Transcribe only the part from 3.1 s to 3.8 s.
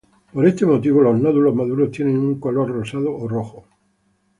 o rojo.